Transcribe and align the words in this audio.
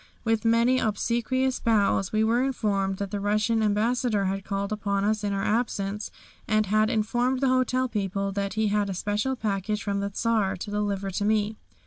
With 0.23 0.45
many 0.45 0.79
obsequious 0.79 1.59
bows 1.59 2.11
we 2.11 2.23
were 2.23 2.41
informed 2.43 2.97
that 2.97 3.11
the 3.11 3.19
Russian 3.19 3.61
Ambassador 3.61 4.25
had 4.25 4.43
called 4.43 4.71
upon 4.71 5.03
us 5.03 5.23
in 5.23 5.31
our 5.31 5.43
absence, 5.43 6.09
and 6.47 6.65
had 6.65 6.89
informed 6.89 7.39
the 7.39 7.49
hotel 7.49 7.87
people 7.87 8.31
that 8.31 8.55
he 8.55 8.69
had 8.69 8.89
a 8.89 8.95
special 8.95 9.35
package 9.35 9.83
from 9.83 9.99
the 9.99 10.11
Czar 10.11 10.55
to 10.57 10.71
deliver 10.71 11.11
to 11.11 11.23
me. 11.23 11.55